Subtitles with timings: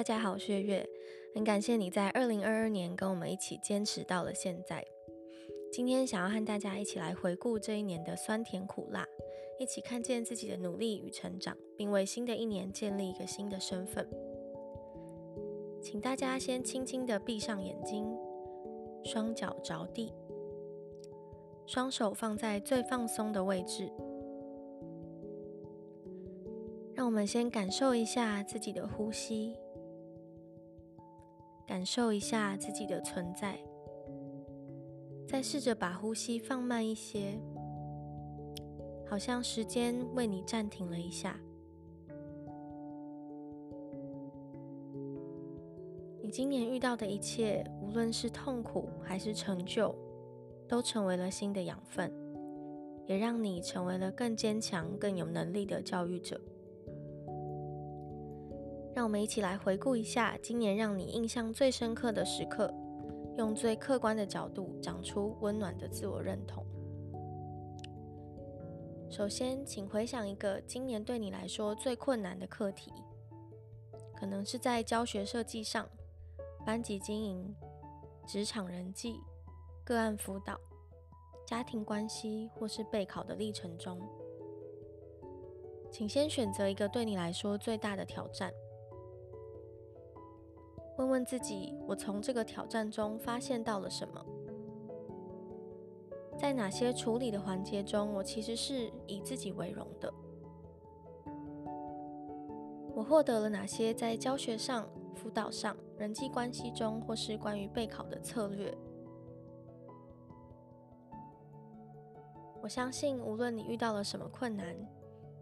[0.00, 0.88] 大家好，我是月月，
[1.34, 4.82] 很感谢你在二零二二年跟我们一起坚持到了现在。
[5.70, 9.06] 今天想要和大家一起来回顾这一年的酸甜苦辣，
[9.58, 14.08] 一起看见自己的努力与成长，并为新的一年建立一个新的身份。
[15.82, 18.10] 请大家先轻轻的闭上眼睛，
[19.04, 20.14] 双脚着地，
[21.66, 23.92] 双手放在最放松的位置。
[26.94, 29.54] 让我们先感受一下自己的呼吸。
[31.70, 33.56] 感受一下自己的存在，
[35.28, 37.38] 再试着把呼吸放慢一些，
[39.06, 41.38] 好像时间为你暂停了一下。
[46.20, 49.94] 你今年遇到的一切，无论是痛苦还是成就，
[50.66, 52.12] 都成为了新的养分，
[53.06, 56.40] 也让你成为了更坚强、更有能力的教育者。
[59.00, 62.70] 让我们一起来回顾一下今年让你印象最深刻的时刻，
[63.38, 66.62] 用最客观的角度长出温暖的自我认同。
[69.08, 72.92] 首先，请回想一个今年对你来说最困难的课题，
[74.14, 75.88] 可能是在教学设计上、
[76.66, 77.56] 班级经营、
[78.26, 79.18] 职场人际、
[79.82, 80.60] 个案辅导、
[81.46, 83.98] 家庭关系，或是备考的历程中。
[85.90, 88.52] 请先选择一个对你来说最大的挑战。
[91.00, 94.22] 问问自己，我从这个挑战中发现到了什么？
[96.36, 100.12] 在哪些处理的环节中，我其实是以自己为荣的？
[102.94, 108.76] 我获得了哪些在教学上、辅导上、人际关系中，或是关于备考的策略？
[112.60, 114.76] 我相信，无论你遇到了什么困难，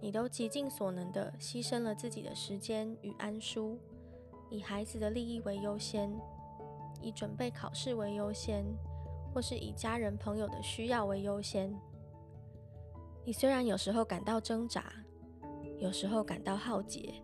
[0.01, 3.77] 你都极尽所能的牺牲了自己的时间与安舒。
[4.51, 6.11] 以孩子的利益为优先，
[7.01, 8.65] 以准备考试为优先，
[9.33, 11.75] 或是以家人朋友的需要为优先。
[13.25, 14.93] 你虽然有时候感到挣扎，
[15.79, 17.15] 有时候感到耗竭，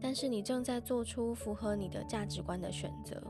[0.00, 3.20] 但是你正在做出符合你的价值观的选择。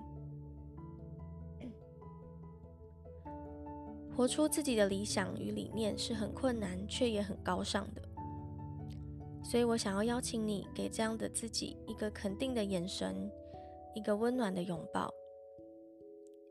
[4.14, 8.02] 活出自己的理想与理念是很困难，却也很高尚的。
[9.44, 13.30] 所以我想要邀请你，给这样的自己一个肯定的眼神，
[13.94, 15.12] 一个温暖的拥抱，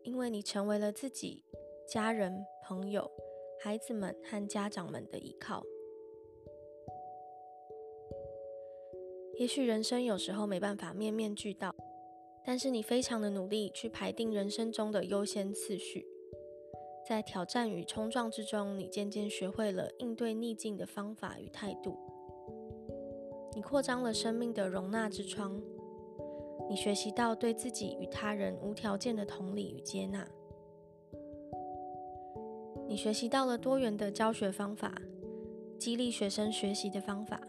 [0.03, 1.43] 因为你成为了自己、
[1.89, 3.09] 家人、朋友、
[3.59, 5.63] 孩子们和家长们的依靠。
[9.39, 11.75] 也许人生有时候没办法面面俱到，
[12.45, 16.07] 但是你非常的努力去排定人生中的优先次序，
[17.09, 22.12] 在挑战与冲撞之中，你渐渐学会了应对逆境的方法与态度。
[23.55, 25.61] 你扩张了生命的容纳之窗，
[26.69, 30.27] 你学习到对自己与他人无条件的同理与接纳，
[32.87, 34.93] 你学习到了多元的教学方法，
[35.77, 37.39] 激励学生学习的方法，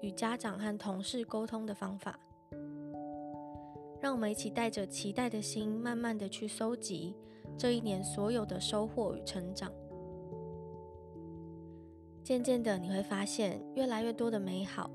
[0.00, 2.18] 与家长和同事沟通的方法。
[4.00, 7.14] 让我们一起带着期待的心，慢慢的去搜集
[7.56, 9.72] 这一年所有的收获与成长。
[12.26, 14.90] 渐渐的，你会发现越来越多的美好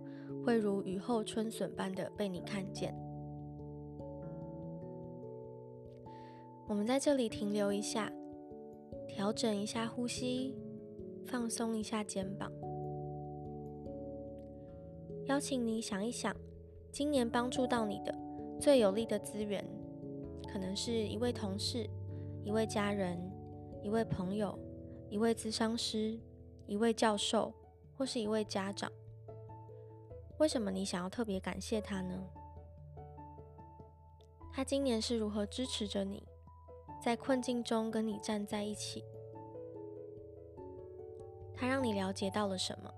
[0.46, 2.94] 会如雨后春笋般的被你看见。
[6.68, 8.12] 我们在这里停留一下，
[9.08, 10.58] 调整一下呼吸，
[11.26, 12.52] 放松一下肩膀。
[15.28, 16.36] 邀请你想一想，
[16.92, 18.14] 今年帮助到你的
[18.60, 19.64] 最有力的资源，
[20.52, 21.90] 可能是一位同事、
[22.44, 23.18] 一位家人、
[23.82, 24.60] 一位朋友、
[25.10, 26.20] 一位咨商师。
[26.68, 27.54] 一位教授
[27.98, 28.92] 或是一位家长，
[30.38, 32.24] 为什么你想要特别感谢他呢？
[34.54, 36.28] 他今年是如何支持着你，
[37.02, 39.04] 在困境中跟你站在一起？
[41.56, 42.94] 他让你了解到了什么？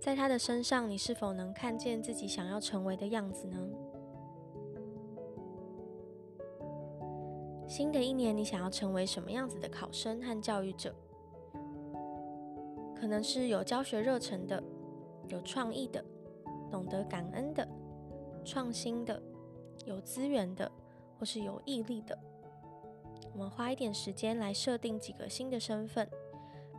[0.00, 3.58] 在他的身上，你是否能看见自己想要成为的样子呢？
[7.66, 10.94] 新的一年，你想要成为什么样子的考生和教育者？
[13.04, 14.64] 可能是有教学热忱的，
[15.28, 16.02] 有创意的，
[16.70, 17.68] 懂得感恩的，
[18.46, 19.22] 创新的，
[19.84, 20.72] 有资源的，
[21.18, 22.18] 或是有毅力的。
[23.34, 26.08] 我们花一点时间来设定几个新的身份，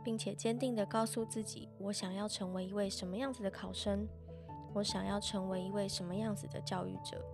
[0.02, 4.08] 并且坚定地告诉自己：我想要成为一位什么样子的考生，
[4.74, 7.24] 我想要成为一位什么样子的教育者。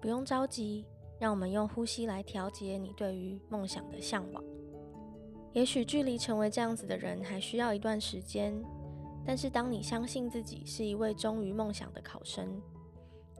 [0.00, 0.84] 不用着急，
[1.20, 4.42] 让我们用呼吸来调节你对于梦想的向往。
[5.52, 8.54] 也许距离成为这样子的人还需要一段时间，
[9.24, 12.60] 但是，当你相信自己是一位忠于梦想的考生，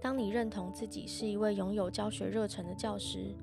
[0.01, 3.35] 当你认同自己是一位拥有教学热忱的教师，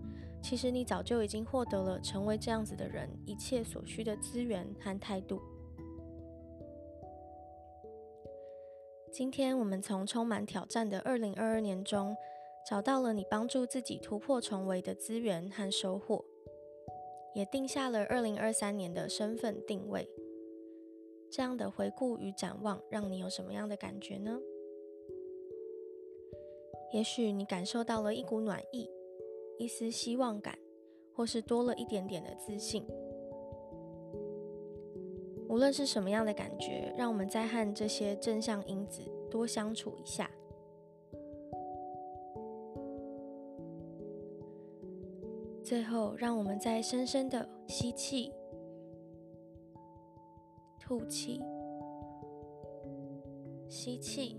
[0.41, 5.41] 其实你早就已经获得了成为这样子的人一切所需的资源和态度。
[9.11, 12.15] 今天，我们从充满挑战的二零二二年中，
[12.69, 16.23] 找到了你帮助自己突破重围的资源和收获，
[17.33, 20.09] 也定下了二零二三年的身份定位。
[21.31, 24.39] 这样的回顾与展望，让你有什么样的感觉呢？
[26.91, 28.89] 也许你感受到了一股暖意，
[29.59, 30.57] 一丝希望感，
[31.13, 32.83] 或是多了一点点的自信。
[35.47, 40.29] 无论是什么样的感觉，让我们再和这些正向因子多相处一下。
[45.69, 48.33] 最后，让我们再深深的吸气。
[50.79, 51.39] 吐气，
[53.67, 54.35] 吸气，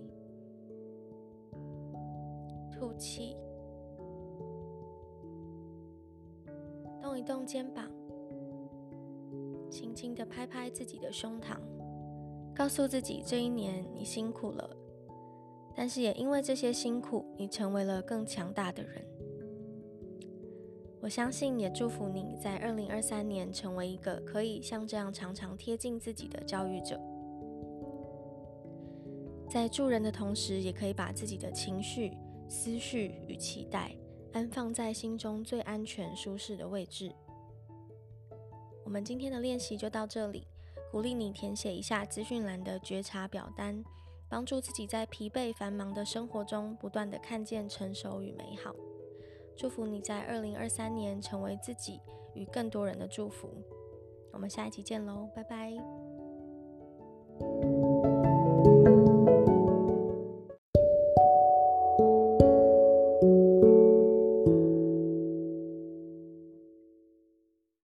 [2.72, 3.36] 吐气，
[7.00, 7.88] 动一动肩膀，
[9.70, 11.60] 轻轻的拍拍自己的胸膛，
[12.52, 14.68] 告诉自己这一年你辛苦了，
[15.76, 19.19] 但是也因为这些辛苦，你成为了更强大的人。
[21.02, 27.00] 我相信，也祝福你在二零二三年成为一个可以像这样常常贴近自己的教育者，
[29.48, 32.12] 在助人的同时，也可以把自己的情绪、
[32.50, 33.96] 思绪与期待
[34.34, 37.10] 安放在心中最安全、舒适的位置。
[38.84, 40.46] 我们今天的练习就到这里，
[40.92, 43.82] 鼓励你填写一下资讯栏的觉察表单，
[44.28, 48.74] 帮助自己在疲惫繁忙的生活中不断地看见成熟与美好。
[49.60, 52.00] 祝福你在二零二三年成为自己
[52.32, 53.50] 与更多人的祝福。
[54.32, 55.70] 我们下一期见喽拜拜。